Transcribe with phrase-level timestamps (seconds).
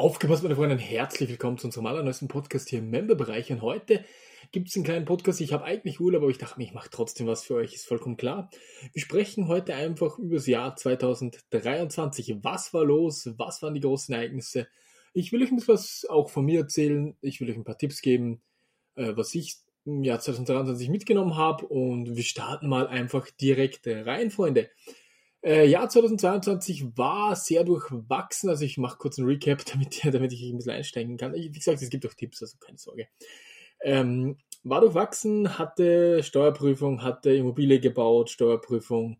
[0.00, 3.52] Aufgepasst, meine Freunde, herzlich willkommen zu unserem allerneuesten Podcast hier im Member-Bereich.
[3.52, 4.02] Und heute
[4.50, 5.42] gibt es einen kleinen Podcast.
[5.42, 7.86] Ich habe eigentlich Urlaub, aber ich dachte mir, ich mache trotzdem was für euch, ist
[7.86, 8.48] vollkommen klar.
[8.94, 12.36] Wir sprechen heute einfach über das Jahr 2023.
[12.40, 13.28] Was war los?
[13.36, 14.68] Was waren die großen Ereignisse?
[15.12, 17.14] Ich will euch ein bisschen was auch von mir erzählen.
[17.20, 18.40] Ich will euch ein paar Tipps geben,
[18.94, 21.66] äh, was ich im Jahr 2023 mitgenommen habe.
[21.66, 24.70] Und wir starten mal einfach direkt rein, Freunde.
[25.42, 28.50] Äh, Jahr 2022 war sehr durchwachsen.
[28.50, 31.34] Also ich mache kurz einen Recap, damit, damit ich ein bisschen einsteigen kann.
[31.34, 33.08] Wie gesagt, es gibt auch Tipps, also keine Sorge.
[33.82, 39.18] Ähm, war durchwachsen, hatte Steuerprüfung, hatte Immobilie gebaut, Steuerprüfung.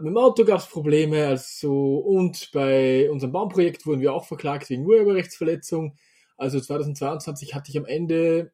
[0.00, 4.70] Mit dem Auto gab es Probleme, also und bei unserem Baumprojekt wurden wir auch verklagt
[4.70, 5.96] wegen Urheberrechtsverletzung.
[6.36, 8.52] Also 2022 hatte ich am Ende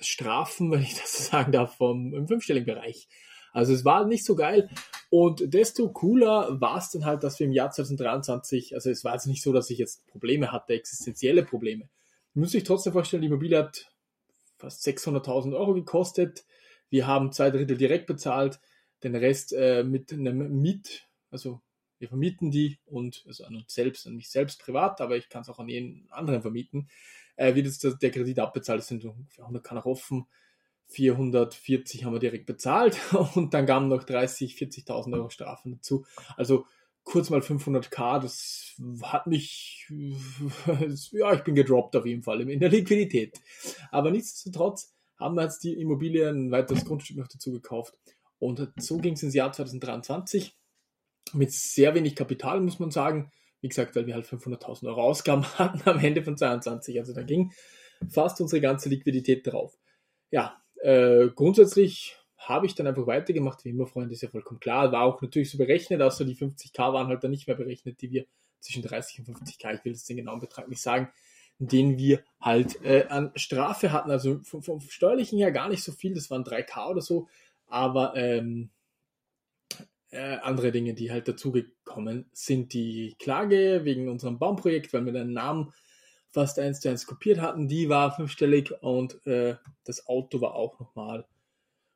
[0.00, 3.08] Strafen, wenn ich das so sagen darf, vom, im fünfstelligen Bereich.
[3.52, 4.70] Also es war nicht so geil.
[5.10, 9.12] Und desto cooler war es dann halt, dass wir im Jahr 2023, also es war
[9.12, 11.88] jetzt nicht so, dass ich jetzt Probleme hatte, existenzielle Probleme.
[12.34, 13.90] Muss ich trotzdem vorstellen, die Immobilie hat
[14.58, 16.44] fast 600.000 Euro gekostet.
[16.90, 18.60] Wir haben zwei Drittel direkt bezahlt,
[19.02, 21.60] den Rest äh, mit einem Miet, also
[21.98, 25.42] wir vermieten die und also an uns selbst, an mich selbst privat, aber ich kann
[25.42, 26.88] es auch an jeden anderen vermieten.
[27.36, 30.26] Äh, wird jetzt der Kredit abbezahlt, das sind ungefähr 100 kann auch offen.
[30.88, 32.98] 440 haben wir direkt bezahlt
[33.34, 36.06] und dann kamen noch 30, 40.000 Euro Strafen dazu.
[36.36, 36.66] Also
[37.04, 39.86] kurz mal 500k, das hat mich,
[41.12, 43.40] ja, ich bin gedroppt auf jeden Fall in der Liquidität.
[43.90, 47.96] Aber nichtsdestotrotz haben wir jetzt die Immobilie ein weiteres Grundstück noch dazu gekauft.
[48.38, 50.56] Und so ging es ins Jahr 2023
[51.32, 53.30] mit sehr wenig Kapital, muss man sagen.
[53.60, 56.98] Wie gesagt, weil wir halt 500.000 Euro Ausgaben hatten am Ende von 22.
[56.98, 57.52] Also da ging
[58.08, 59.78] fast unsere ganze Liquidität drauf.
[60.30, 64.92] Ja, äh, grundsätzlich habe ich dann einfach weitergemacht, wie immer, Freunde, ist ja vollkommen klar.
[64.92, 68.12] War auch natürlich so berechnet, außer die 50k waren halt dann nicht mehr berechnet, die
[68.12, 68.26] wir
[68.60, 71.08] zwischen 30 und 50k, ich will jetzt den genauen Betrag nicht sagen,
[71.58, 74.12] den wir halt äh, an Strafe hatten.
[74.12, 77.26] Also vom, vom, steuerlichen her gar nicht so viel, das waren 3k oder so,
[77.66, 78.70] aber ähm,
[80.10, 85.32] äh, andere Dinge, die halt dazugekommen sind, die Klage wegen unserem Baumprojekt, weil wir den
[85.32, 85.72] Namen
[86.36, 90.78] fast eins zu eins kopiert hatten, die war fünfstellig und äh, das Auto war auch
[90.78, 91.24] nochmal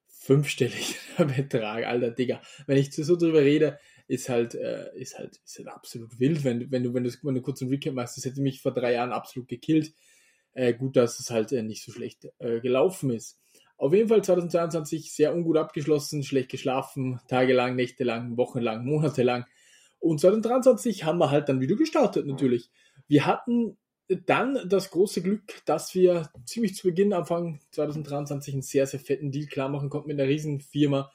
[0.07, 2.41] fünfstellig Betrag, alter Digga.
[2.67, 3.79] Wenn ich so drüber rede,
[4.09, 7.35] ist halt, äh, ist halt, ist halt absolut wild, wenn, wenn du, wenn du, wenn
[7.35, 9.93] du kurz einen Recap machst, das hätte mich vor drei Jahren absolut gekillt.
[10.55, 13.39] Äh, gut, dass es halt äh, nicht so schlecht äh, gelaufen ist.
[13.77, 19.45] Auf jeden Fall 2022 sehr ungut abgeschlossen, schlecht geschlafen, tagelang, nächtelang, wochenlang, monatelang.
[19.99, 22.71] Und 2023 haben wir halt dann wieder gestartet natürlich.
[23.07, 23.77] Wir hatten
[24.27, 29.31] dann das große Glück, dass wir ziemlich zu Beginn, Anfang 2023, einen sehr, sehr fetten
[29.31, 31.13] Deal klar machen konnten mit einer riesen Firma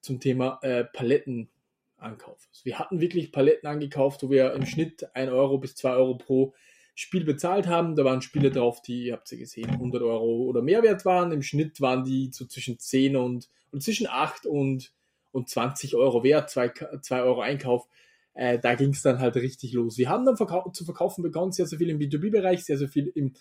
[0.00, 2.48] zum Thema äh, Palettenankauf.
[2.50, 6.16] Also wir hatten wirklich Paletten angekauft, wo wir im Schnitt 1 Euro bis 2 Euro
[6.16, 6.54] pro
[6.94, 7.96] Spiel bezahlt haben.
[7.96, 11.32] Da waren Spiele drauf, die, ihr habt sie gesehen, 100 Euro oder mehr wert waren.
[11.32, 14.92] Im Schnitt waren die so zwischen 10 und, und zwischen 8 und,
[15.32, 17.88] und 20 Euro wert, 2, 2 Euro Einkauf
[18.36, 19.96] äh, da ging es dann halt richtig los.
[19.96, 23.08] Wir haben dann verkau zu verkaufen begonnen, sehr, sehr viel im B2B-Bereich, sehr, sehr viel
[23.14, 23.32] im,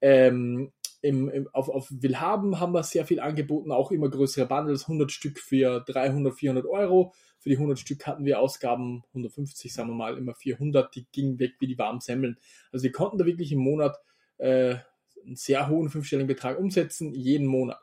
[0.00, 4.82] ähm, im, im, auf, auf Willhaben haben wir sehr viel angeboten, auch immer größere Bundles,
[4.82, 7.12] 100 Stück für 300, 400 Euro.
[7.40, 11.40] Für die 100 Stück hatten wir Ausgaben 150, sagen wir mal, immer 400, die gingen
[11.40, 12.38] weg wie die warmen Semmeln.
[12.70, 13.96] Also wir konnten da wirklich im Monat
[14.38, 14.76] äh,
[15.24, 17.80] einen sehr hohen fünfstelligen Betrag umsetzen, jeden Monat.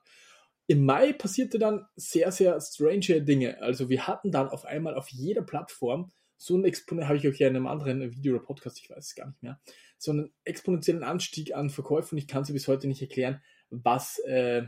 [0.68, 3.62] Im Mai passierte dann sehr, sehr strange Dinge.
[3.62, 7.40] Also wir hatten dann auf einmal auf jeder Plattform so ein Exponent, habe ich euch
[7.40, 9.60] ja in einem anderen Video oder Podcast, ich weiß es gar nicht mehr,
[9.98, 12.18] so einen exponentiellen Anstieg an Verkäufen.
[12.18, 14.64] Ich kann es bis heute nicht erklären, was, äh,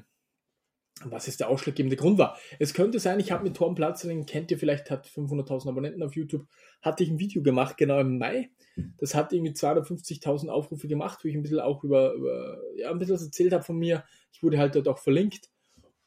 [1.03, 2.37] was jetzt der ausschlaggebende Grund war.
[2.59, 6.01] Es könnte sein, ich habe mit Torben Platz, den kennt ihr vielleicht, hat 500.000 Abonnenten
[6.01, 6.47] auf YouTube,
[6.81, 8.51] hatte ich ein Video gemacht, genau im Mai.
[8.97, 12.99] Das hat irgendwie 250.000 Aufrufe gemacht, wo ich ein bisschen auch über, über ja, ein
[12.99, 14.05] bisschen was erzählt habe von mir.
[14.31, 15.49] Ich wurde halt dort auch verlinkt.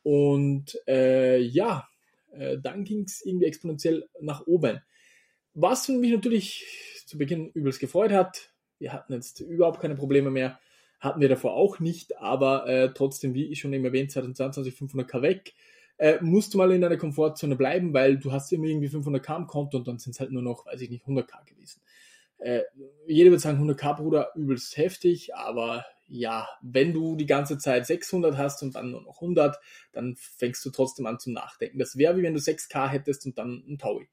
[0.03, 1.87] Und äh, ja,
[2.33, 4.81] äh, dann ging es irgendwie exponentiell nach oben.
[5.61, 6.65] Was mich natürlich
[7.05, 10.61] zu Beginn übelst gefreut hat, wir hatten jetzt überhaupt keine Probleme mehr,
[11.01, 15.21] hatten wir davor auch nicht, aber äh, trotzdem, wie ich schon eben erwähnt, 2022 500k
[15.21, 15.55] weg,
[15.97, 19.47] äh, musst du mal in deiner Komfortzone bleiben, weil du hast immer irgendwie 500k am
[19.49, 21.83] Konto und dann sind es halt nur noch, weiß ich nicht, 100k gewesen.
[22.39, 22.61] Äh,
[23.09, 28.37] jeder würde sagen, 100k, Bruder, übelst heftig, aber ja, wenn du die ganze Zeit 600
[28.37, 29.59] hast und dann nur noch 100,
[29.91, 31.81] dann fängst du trotzdem an zu nachdenken.
[31.81, 34.09] Das wäre wie wenn du 6k hättest und dann ein Taui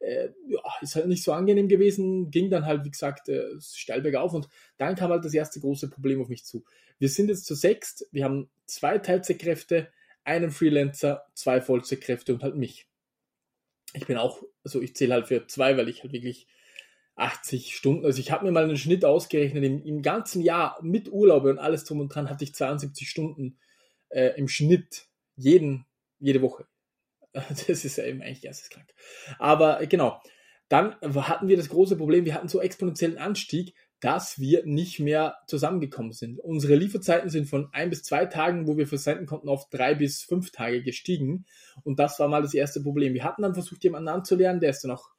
[0.00, 4.02] äh, ja, ist halt nicht so angenehm gewesen, ging dann halt, wie gesagt, äh, steil
[4.02, 6.64] bergauf und dann kam halt das erste große Problem auf mich zu.
[6.98, 9.88] Wir sind jetzt zu sechst, wir haben zwei Teilzeitkräfte,
[10.24, 12.88] einen Freelancer, zwei Vollzeitkräfte und halt mich.
[13.92, 16.46] Ich bin auch, also ich zähle halt für zwei, weil ich halt wirklich
[17.16, 18.04] 80 Stunden.
[18.04, 21.58] Also ich habe mir mal einen Schnitt ausgerechnet, im, im, ganzen Jahr mit Urlaube und
[21.58, 23.58] alles drum und dran hatte ich 72 Stunden
[24.08, 25.06] äh, im Schnitt
[25.36, 25.86] jeden,
[26.18, 26.66] jede Woche.
[27.66, 28.88] Das ist ja eben eigentlich geisteskrank.
[29.38, 30.20] Aber genau,
[30.68, 35.36] dann hatten wir das große Problem, wir hatten so exponentiellen Anstieg, dass wir nicht mehr
[35.46, 36.38] zusammengekommen sind.
[36.38, 40.22] Unsere Lieferzeiten sind von ein bis zwei Tagen, wo wir versenden konnten, auf drei bis
[40.22, 41.46] fünf Tage gestiegen.
[41.84, 43.14] Und das war mal das erste Problem.
[43.14, 45.10] Wir hatten dann versucht, jemanden anzulernen, der ist dann auch,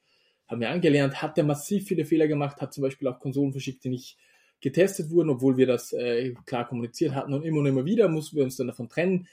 [0.47, 3.83] haben wir angelernt, hat der massiv viele Fehler gemacht, hat zum Beispiel auch Konsolen verschickt,
[3.83, 4.19] die nicht
[4.61, 7.33] getestet wurden, obwohl wir das äh, klar kommuniziert hatten.
[7.33, 9.27] Und immer und immer wieder mussten wir uns dann davon trennen.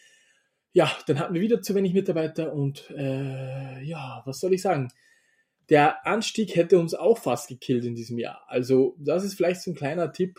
[0.73, 4.89] Ja, dann hatten wir wieder zu wenig Mitarbeiter und äh, ja, was soll ich sagen?
[5.69, 8.43] der Anstieg hätte uns auch fast gekillt in diesem Jahr.
[8.47, 10.39] Also das ist vielleicht so ein kleiner Tipp.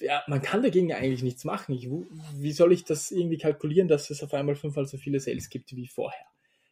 [0.00, 1.74] Ja, man kann dagegen eigentlich nichts machen.
[1.74, 5.48] Ich, wie soll ich das irgendwie kalkulieren, dass es auf einmal fünfmal so viele Sales
[5.48, 6.24] gibt wie vorher?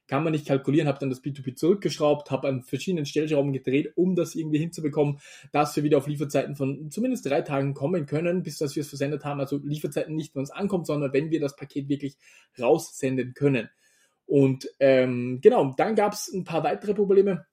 [0.09, 4.15] Kann man nicht kalkulieren, habe dann das B2B zurückgeschraubt, habe an verschiedenen Stellschrauben gedreht, um
[4.15, 5.19] das irgendwie hinzubekommen,
[5.53, 8.89] dass wir wieder auf Lieferzeiten von zumindest drei Tagen kommen können, bis dass wir es
[8.89, 9.41] versendet haben.
[9.41, 12.17] Also Lieferzeiten nicht, wenn es ankommt, sondern wenn wir das Paket wirklich
[12.59, 13.69] raussenden können.
[14.27, 17.47] Und ähm, genau, dann gab es ein paar weitere Probleme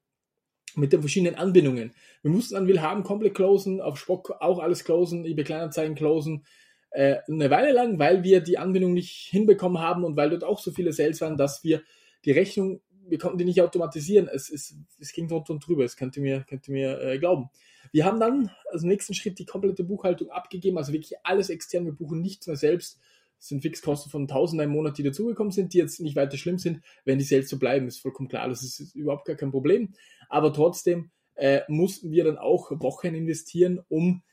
[0.75, 1.93] mit den verschiedenen Anbindungen.
[2.21, 6.45] Wir mussten an Willhaben komplett closen, auf Spock auch alles closen, eBay Kleinanzeigen closen,
[6.91, 10.59] äh, eine Weile lang, weil wir die Anbindung nicht hinbekommen haben und weil dort auch
[10.59, 11.81] so viele Sales waren, dass wir
[12.25, 14.27] die Rechnung, wir konnten die nicht automatisieren.
[14.27, 17.19] Es, es, es ging drunter und drüber, das könnt ihr mir, könnt ihr mir äh,
[17.19, 17.49] glauben.
[17.91, 21.93] Wir haben dann als nächsten Schritt die komplette Buchhaltung abgegeben, also wirklich alles extern, wir
[21.93, 22.99] buchen nichts mehr selbst
[23.43, 26.59] das sind Fixkosten von 1000 im Monat, die dazugekommen sind, die jetzt nicht weiter schlimm
[26.59, 28.47] sind, wenn die selbst so bleiben, ist vollkommen klar.
[28.47, 29.93] Das ist überhaupt gar kein Problem.
[30.29, 34.23] Aber trotzdem äh, mussten wir dann auch Wochen investieren, um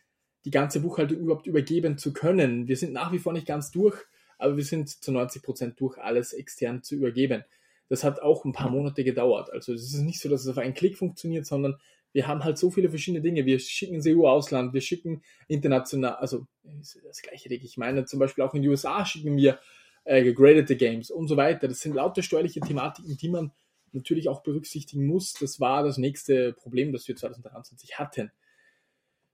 [0.45, 2.69] die ganze Buchhaltung überhaupt übergeben zu können.
[2.69, 3.97] Wir sind nach wie vor nicht ganz durch,
[4.39, 7.43] aber wir sind zu 90 Prozent durch, alles extern zu übergeben.
[7.91, 9.53] Das hat auch ein paar Monate gedauert.
[9.53, 11.77] Also es ist nicht so, dass es auf einen Klick funktioniert, sondern
[12.13, 13.45] wir haben halt so viele verschiedene Dinge.
[13.45, 17.77] Wir schicken EU-Ausland, wir schicken international, also das gleiche, denke ich.
[17.77, 19.59] meine zum Beispiel auch in den USA schicken wir
[20.05, 21.69] äh, gegradete Games und so weiter.
[21.69, 23.53] Das sind lauter steuerliche Thematiken, die man
[23.93, 25.35] natürlich auch berücksichtigen muss.
[25.35, 28.31] Das war das nächste Problem, das wir 2023 hatten.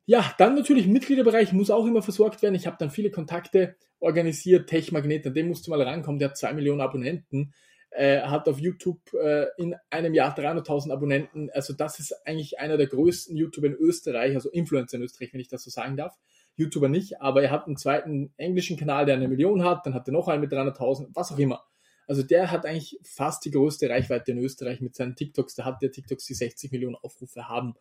[0.06, 2.54] Ja, dann natürlich Mitgliederbereich muss auch immer versorgt werden.
[2.54, 4.68] Ich habe dann viele Kontakte organisiert.
[4.68, 7.52] Techmagnet, an dem musst du mal rankommen, der hat zwei Millionen Abonnenten
[7.96, 11.50] äh, hat auf YouTube äh, in einem Jahr 300.000 Abonnenten.
[11.52, 15.40] Also das ist eigentlich einer der größten YouTuber in Österreich, also Influencer in Österreich, wenn
[15.40, 16.14] ich das so sagen darf.
[16.56, 20.08] YouTuber nicht, aber er hat einen zweiten englischen Kanal, der eine Million hat, dann hat
[20.08, 21.64] er noch einen mit 300.000, was auch immer.
[22.06, 25.54] Also der hat eigentlich fast die größte Reichweite in Österreich mit seinen TikToks.
[25.54, 27.74] Da hat der TikToks, die 60 Millionen Aufrufe haben.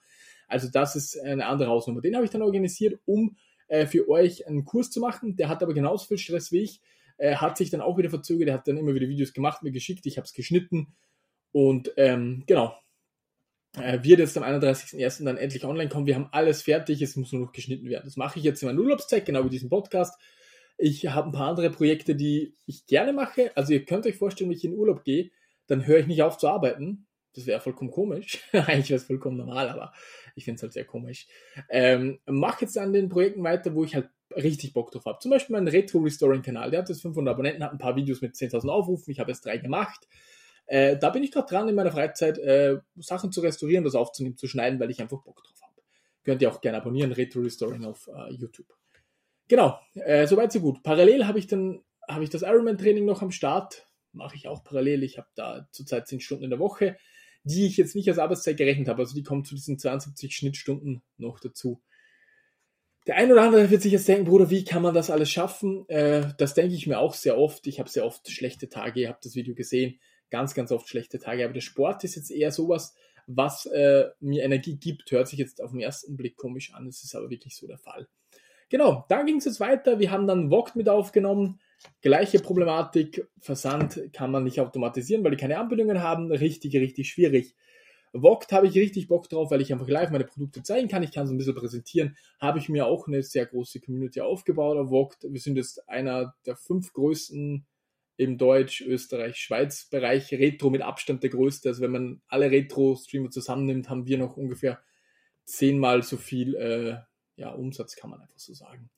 [0.48, 2.02] Also das ist eine andere Hausnummer.
[2.02, 3.36] Den habe ich dann organisiert, um
[3.68, 5.36] äh, für euch einen Kurs zu machen.
[5.36, 6.82] Der hat aber genauso viel Stress wie ich.
[7.18, 9.72] Er hat sich dann auch wieder verzögert, er hat dann immer wieder Videos gemacht, mir
[9.72, 10.96] geschickt, ich habe es geschnitten
[11.52, 12.76] und ähm, genau,
[13.78, 15.24] äh, wird jetzt am 31.01.
[15.24, 16.06] dann endlich online kommen.
[16.06, 18.06] Wir haben alles fertig, es muss nur noch geschnitten werden.
[18.06, 20.20] Das mache ich jetzt in meiner Urlaubszeit, genau wie diesen Podcast.
[20.78, 23.52] Ich habe ein paar andere Projekte, die ich gerne mache.
[23.56, 25.32] Also ihr könnt euch vorstellen, wenn ich in Urlaub gehe,
[25.68, 27.08] dann höre ich nicht auf zu arbeiten.
[27.34, 28.40] Das wäre vollkommen komisch.
[28.52, 29.94] Eigentlich wäre es vollkommen normal, aber
[30.36, 31.28] ich finde es halt sehr komisch.
[31.70, 35.20] Ähm, mache jetzt an den Projekten weiter, wo ich halt richtig Bock drauf habe.
[35.20, 38.68] Zum Beispiel mein Retro-Restoring-Kanal, der hat jetzt 500 Abonnenten, hat ein paar Videos mit 10.000
[38.70, 40.08] Aufrufen, ich habe jetzt drei gemacht.
[40.68, 44.38] Äh, da bin ich gerade dran, in meiner Freizeit äh, Sachen zu restaurieren, das aufzunehmen,
[44.38, 45.82] zu schneiden, weil ich einfach Bock drauf habe.
[46.24, 48.68] Könnt ihr auch gerne abonnieren, Retro Restoring auf äh, YouTube.
[49.48, 50.82] Genau, äh, soweit so gut.
[50.82, 53.88] Parallel habe ich dann habe ich das Ironman-Training noch am Start.
[54.12, 55.04] Mache ich auch parallel.
[55.04, 56.98] Ich habe da zurzeit 10 Stunden in der Woche,
[57.44, 59.02] die ich jetzt nicht als Arbeitszeit gerechnet habe.
[59.02, 61.82] Also die kommen zu diesen 72 Schnittstunden noch dazu.
[63.08, 65.88] Der ein oder andere wird sich jetzt denken, Bruder, wie kann man das alles schaffen?
[65.90, 67.68] Äh, das denke ich mir auch sehr oft.
[67.68, 70.00] Ich habe sehr oft schlechte Tage, ihr habt das Video gesehen,
[70.32, 71.44] ganz, ganz oft schlechte Tage.
[71.44, 72.96] Aber der Sport ist jetzt eher sowas,
[73.28, 75.12] was äh, mir Energie gibt.
[75.12, 77.78] Hört sich jetzt auf den ersten Blick komisch an, es ist aber wirklich so der
[77.78, 78.08] Fall.
[78.70, 80.00] Genau, dann ging es jetzt weiter.
[80.00, 81.60] Wir haben dann Vogt mit aufgenommen.
[82.02, 83.28] Gleiche Problematik.
[83.40, 86.32] Versand kann man nicht automatisieren, weil die keine Anbindungen haben.
[86.32, 87.56] Richtig, richtig schwierig.
[88.22, 91.04] Vogt habe ich richtig Bock drauf, weil ich einfach live meine Produkte zeigen kann.
[91.04, 92.16] Ich kann so ein bisschen präsentieren.
[92.40, 95.26] Habe ich mir auch eine sehr große Community aufgebaut auf Vogt.
[95.28, 97.66] Wir sind jetzt einer der fünf größten
[98.18, 100.32] im Deutsch, Österreich, Schweiz Bereich.
[100.32, 101.70] Retro mit Abstand der größte.
[101.70, 104.80] Also wenn man alle Retro-Streamer zusammennimmt, haben wir noch ungefähr
[105.44, 106.98] zehnmal so viel äh,
[107.36, 108.90] ja, Umsatz, kann man einfach so sagen.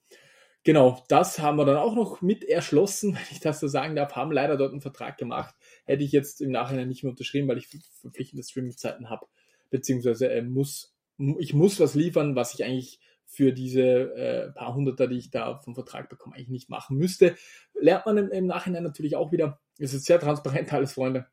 [0.68, 4.18] Genau, das haben wir dann auch noch mit erschlossen, wenn ich das so sagen darf,
[4.18, 5.56] haben leider dort einen Vertrag gemacht.
[5.86, 7.70] Hätte ich jetzt im Nachhinein nicht mehr unterschrieben, weil ich
[8.02, 9.28] verpflichtende Streaming-Zeiten habe,
[9.70, 10.94] beziehungsweise äh, muss,
[11.40, 15.58] ich muss was liefern, was ich eigentlich für diese äh, paar Hunderter, die ich da
[15.60, 17.38] vom Vertrag bekomme, eigentlich nicht machen müsste.
[17.74, 21.28] Lernt man im, im Nachhinein natürlich auch wieder, es ist sehr transparent alles, Freunde,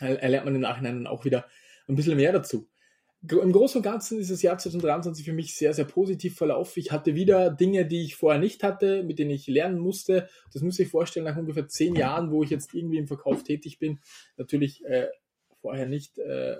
[0.00, 1.48] äh, lernt man im Nachhinein auch wieder
[1.88, 2.68] ein bisschen mehr dazu.
[3.28, 6.80] Im Großen und Ganzen ist das Jahr 2023 für mich sehr, sehr positiv verlaufen.
[6.80, 10.28] Ich hatte wieder Dinge, die ich vorher nicht hatte, mit denen ich lernen musste.
[10.52, 13.78] Das muss ich vorstellen, nach ungefähr zehn Jahren, wo ich jetzt irgendwie im Verkauf tätig
[13.78, 14.00] bin.
[14.36, 15.06] Natürlich äh,
[15.60, 16.56] vorher nicht äh,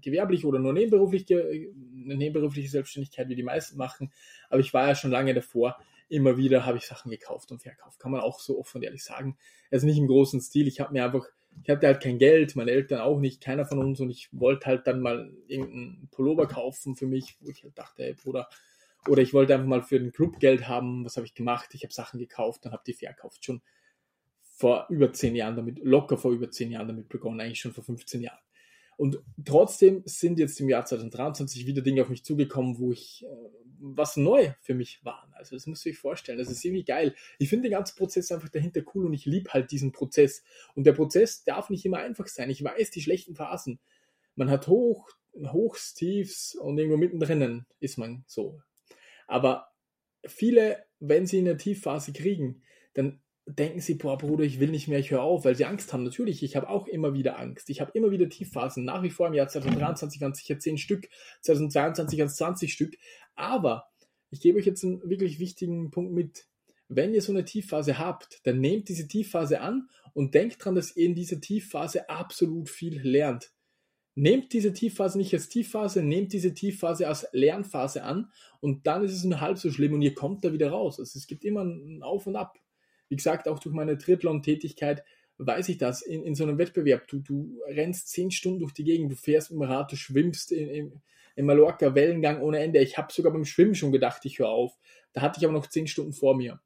[0.00, 4.10] gewerblich oder nur nebenberuflich, eine nebenberufliche Selbstständigkeit, wie die meisten machen.
[4.48, 5.76] Aber ich war ja schon lange davor.
[6.08, 7.98] Immer wieder habe ich Sachen gekauft und verkauft.
[7.98, 9.36] Kann man auch so offen und ehrlich sagen.
[9.70, 10.66] Also nicht im großen Stil.
[10.66, 11.26] Ich habe mir einfach
[11.62, 14.66] ich hatte halt kein Geld, meine Eltern auch nicht, keiner von uns und ich wollte
[14.66, 18.48] halt dann mal irgendeinen Pullover kaufen für mich, wo ich halt dachte, hey Bruder,
[19.08, 21.70] oder ich wollte einfach mal für den Club Geld haben, was habe ich gemacht?
[21.74, 23.62] Ich habe Sachen gekauft und habe die verkauft, schon
[24.42, 27.84] vor über zehn Jahren damit, locker vor über zehn Jahren damit begonnen, eigentlich schon vor
[27.84, 28.38] 15 Jahren.
[28.96, 33.48] Und trotzdem sind jetzt im Jahr 2023 wieder Dinge auf mich zugekommen, wo ich äh,
[33.78, 35.32] was neu für mich waren.
[35.34, 36.38] Also das müsst ihr euch vorstellen.
[36.38, 37.14] Das ist irgendwie geil.
[37.38, 40.42] Ich finde den ganzen Prozess einfach dahinter cool und ich liebe halt diesen Prozess.
[40.74, 42.50] Und der Prozess darf nicht immer einfach sein.
[42.50, 43.78] Ich weiß, die schlechten Phasen.
[44.34, 48.60] Man hat Hoch, Hochs, Tiefs und irgendwo mittendrin ist man so.
[49.26, 49.68] Aber
[50.26, 52.62] viele, wenn sie eine Tiefphase kriegen,
[52.94, 55.92] dann denken sie, boah Bruder, ich will nicht mehr, ich höre auf, weil sie Angst
[55.92, 56.02] haben.
[56.02, 57.70] Natürlich, ich habe auch immer wieder Angst.
[57.70, 58.84] Ich habe immer wieder Tiefphasen.
[58.84, 61.08] Nach wie vor im Jahr 2023 waren es sicher 10 Stück,
[61.42, 62.96] 2022 waren es 20 Stück.
[63.36, 63.88] Aber
[64.30, 66.48] ich gebe euch jetzt einen wirklich wichtigen Punkt mit.
[66.88, 70.96] Wenn ihr so eine Tiefphase habt, dann nehmt diese Tiefphase an und denkt dran, dass
[70.96, 73.52] ihr in dieser Tiefphase absolut viel lernt.
[74.14, 79.12] Nehmt diese Tiefphase nicht als Tiefphase, nehmt diese Tiefphase als Lernphase an und dann ist
[79.12, 80.98] es nur halb so schlimm und ihr kommt da wieder raus.
[80.98, 82.58] Also es gibt immer ein Auf und Ab.
[83.08, 85.04] Wie gesagt, auch durch meine Triathlon-Tätigkeit
[85.38, 86.02] weiß ich das.
[86.02, 89.50] In, in so einem Wettbewerb, du, du rennst zehn Stunden durch die Gegend, du fährst
[89.50, 91.02] dem Rad, du schwimmst in, in,
[91.36, 92.80] in Mallorca, Wellengang ohne Ende.
[92.80, 94.78] Ich habe sogar beim Schwimmen schon gedacht, ich höre auf.
[95.12, 96.60] Da hatte ich aber noch zehn Stunden vor mir.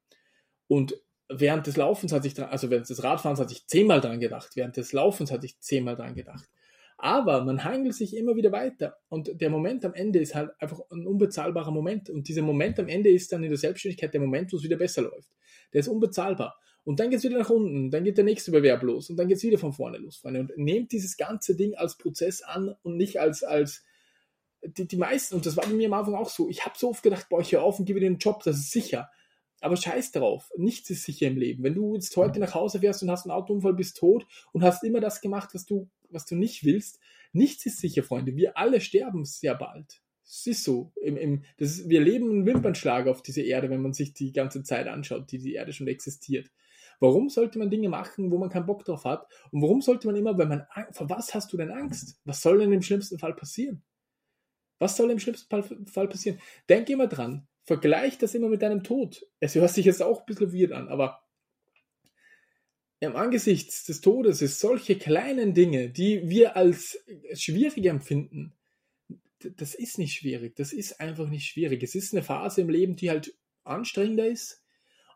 [0.68, 4.50] Und während des Laufens hatte ich, also während des Radfahrens hatte ich zehnmal dran gedacht.
[4.54, 6.48] Während des Laufens hatte ich zehnmal dran gedacht.
[6.96, 8.98] Aber man hangelt sich immer wieder weiter.
[9.08, 12.10] Und der Moment am Ende ist halt einfach ein unbezahlbarer Moment.
[12.10, 14.76] Und dieser Moment am Ende ist dann in der Selbstständigkeit der Moment, wo es wieder
[14.76, 15.30] besser läuft.
[15.72, 16.56] Der ist unbezahlbar.
[16.84, 19.28] Und dann geht es wieder nach unten, dann geht der nächste Bewerb los und dann
[19.28, 20.40] geht es wieder von vorne los, Freunde.
[20.40, 23.84] Und nehmt dieses ganze Ding als Prozess an und nicht als, als
[24.62, 26.90] die, die meisten, und das war bei mir am Anfang auch so, ich habe so
[26.90, 29.10] oft gedacht, boah, ich höre auf und gebe dir einen Job, das ist sicher.
[29.60, 31.62] Aber scheiß drauf, nichts ist sicher im Leben.
[31.62, 34.82] Wenn du jetzt heute nach Hause fährst und hast einen Autounfall, bist tot und hast
[34.82, 36.98] immer das gemacht, was du, was du nicht willst,
[37.32, 38.36] nichts ist sicher, Freunde.
[38.36, 40.00] Wir alle sterben sehr bald.
[40.30, 40.92] Es ist so.
[40.94, 44.32] Im, im, das ist, wir leben einen Wimpernschlag auf dieser Erde, wenn man sich die
[44.32, 46.50] ganze Zeit anschaut, die die Erde schon existiert.
[47.00, 49.26] Warum sollte man Dinge machen, wo man keinen Bock drauf hat?
[49.50, 52.20] Und warum sollte man immer, wenn man, vor was hast du denn Angst?
[52.24, 53.82] Was soll denn im schlimmsten Fall passieren?
[54.78, 55.48] Was soll im schlimmsten
[55.86, 56.40] Fall passieren?
[56.68, 57.48] Denk immer dran.
[57.64, 59.26] Vergleich das immer mit deinem Tod.
[59.40, 61.24] Es hört sich jetzt auch ein bisschen weird an, aber
[63.00, 68.54] im Angesicht des Todes ist solche kleinen Dinge, die wir als schwierig empfinden,
[69.56, 70.56] das ist nicht schwierig.
[70.56, 71.82] Das ist einfach nicht schwierig.
[71.82, 74.62] Es ist eine Phase im Leben, die halt anstrengender ist.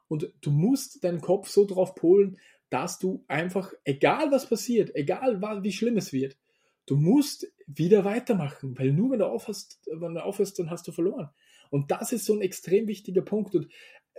[0.09, 2.39] Und du musst deinen Kopf so drauf polen,
[2.71, 6.37] dass du einfach, egal was passiert, egal wie schlimm es wird,
[6.87, 8.79] du musst wieder weitermachen.
[8.79, 11.31] Weil nur wenn du aufhörst, wenn du aufhörst, dann hast du verloren.
[11.71, 13.55] Und das ist so ein extrem wichtiger Punkt.
[13.55, 13.69] Und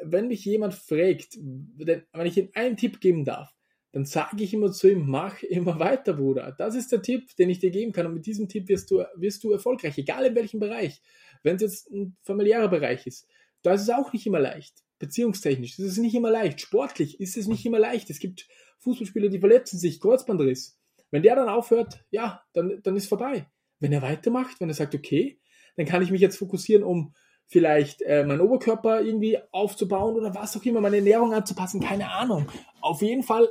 [0.02, 3.56] wenn mich jemand fragt, wenn ich ihm einen Tipp geben darf,
[3.96, 6.54] dann sage ich immer zu ihm, mach immer weiter, Bruder.
[6.58, 8.06] Das ist der Tipp, den ich dir geben kann.
[8.06, 11.02] Und mit diesem Tipp wirst du, wirst du erfolgreich, egal in welchem Bereich.
[11.44, 13.25] Wenn es jetzt ein familiärer Bereich ist,
[13.62, 14.84] da ist es auch nicht immer leicht.
[15.00, 16.60] Beziehungstechnisch ist es nicht immer leicht.
[16.60, 18.10] Sportlich ist es nicht immer leicht.
[18.10, 18.50] Es gibt
[18.80, 20.78] Fußballspieler, die verletzen sich, Kreuzbandriss.
[21.10, 23.48] Wenn der dann aufhört, ja, dann, dann ist vorbei.
[23.80, 25.40] Wenn er weitermacht, wenn er sagt, okay,
[25.78, 27.14] dann kann ich mich jetzt fokussieren, um
[27.48, 32.52] vielleicht äh, meinen Oberkörper irgendwie aufzubauen oder was auch immer, meine Ernährung anzupassen, keine Ahnung.
[32.82, 33.48] Auf jeden Fall,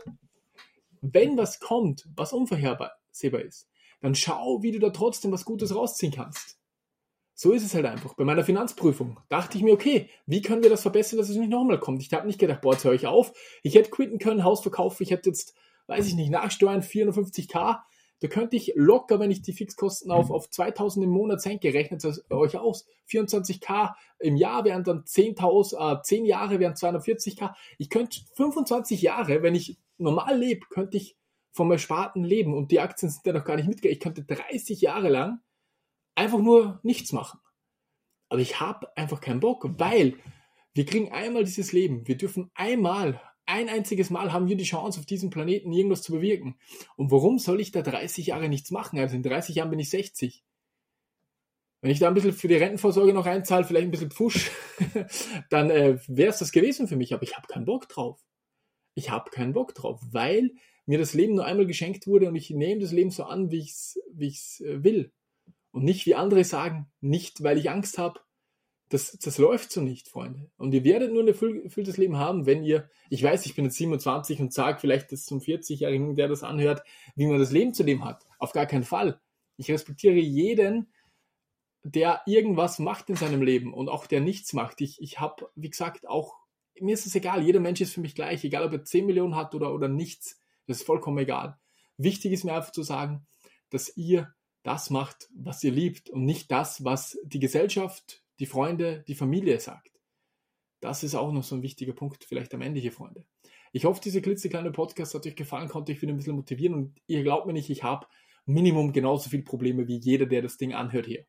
[1.13, 3.69] wenn was kommt, was unvorhersehbar ist,
[4.01, 6.59] dann schau, wie du da trotzdem was Gutes rausziehen kannst.
[7.37, 8.15] So ist es halt einfach.
[8.15, 11.51] Bei meiner Finanzprüfung dachte ich mir, okay, wie können wir das verbessern, dass es nicht
[11.51, 12.01] nochmal kommt?
[12.01, 13.33] Ich habe nicht gedacht, boah, jetzt höre ich auf.
[13.63, 15.55] Ich hätte quitten können, Haus verkaufen, ich hätte jetzt,
[15.89, 17.81] weiß ich nicht, Nachsteuern 450k.
[18.21, 22.05] Da könnte ich locker, wenn ich die Fixkosten auf, auf 2000 im Monat senke, rechnet
[22.05, 22.87] es euch aus.
[23.11, 27.53] 24k im Jahr wären dann 10.000, äh, 10 Jahre wären 240k.
[27.79, 31.17] Ich könnte 25 Jahre, wenn ich normal lebe, könnte ich
[31.53, 33.95] vom Ersparten leben und die Aktien sind ja noch gar nicht mitgegangen.
[33.95, 35.41] Ich könnte 30 Jahre lang
[36.15, 37.41] einfach nur nichts machen.
[38.29, 40.19] Aber ich habe einfach keinen Bock, weil
[40.73, 42.07] wir kriegen einmal dieses Leben.
[42.09, 46.13] Wir dürfen einmal ein einziges Mal haben wir die Chance, auf diesem Planeten irgendwas zu
[46.13, 46.59] bewirken.
[46.97, 48.99] Und warum soll ich da 30 Jahre nichts machen?
[48.99, 50.43] Also in 30 Jahren bin ich 60.
[51.83, 54.51] Wenn ich da ein bisschen für die Rentenvorsorge noch einzahle, vielleicht ein bisschen Pfusch,
[55.51, 57.13] dann äh, wäre es das gewesen für mich.
[57.13, 58.25] Aber ich habe keinen Bock drauf.
[58.95, 60.53] Ich habe keinen Bock drauf, weil
[60.87, 63.61] mir das Leben nur einmal geschenkt wurde und ich nehme das Leben so an, wie
[63.61, 65.13] ich es wie ich's, äh, will.
[65.71, 68.21] Und nicht wie andere sagen, nicht weil ich Angst habe.
[68.91, 70.51] Das, das läuft so nicht, Freunde.
[70.57, 73.79] Und ihr werdet nur ein erfülltes Leben haben, wenn ihr, ich weiß, ich bin jetzt
[73.79, 76.85] 27 und sage vielleicht das zum 40-Jährigen, der das anhört,
[77.17, 78.25] wie man das Leben zu dem hat.
[78.39, 79.21] Auf gar keinen Fall.
[79.57, 80.93] Ich respektiere jeden,
[81.83, 84.81] der irgendwas macht in seinem Leben und auch der nichts macht.
[84.81, 86.37] Ich, ich habe, wie gesagt, auch,
[86.81, 89.37] mir ist es egal, jeder Mensch ist für mich gleich, egal ob er 10 Millionen
[89.37, 90.41] hat oder, oder nichts.
[90.67, 91.59] Das ist vollkommen egal.
[91.97, 93.27] Wichtig ist mir einfach zu sagen,
[93.71, 99.05] dass ihr das macht, was ihr liebt und nicht das, was die Gesellschaft, die Freunde,
[99.07, 99.91] die Familie sagt.
[100.81, 103.25] Das ist auch noch so ein wichtiger Punkt, vielleicht am Ende hier, Freunde.
[103.73, 107.01] Ich hoffe, diese klitzekleine Podcast hat euch gefallen, konnte euch wieder ein bisschen motivieren und
[107.07, 108.07] ihr glaubt mir nicht, ich habe
[108.47, 111.27] Minimum genauso viele Probleme wie jeder, der das Ding anhört hier.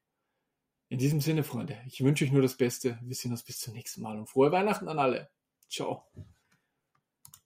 [0.89, 2.99] In diesem Sinne, Freunde, ich wünsche euch nur das Beste.
[3.01, 5.29] Wir sehen uns bis zum nächsten Mal und frohe Weihnachten an alle.
[5.67, 6.03] 九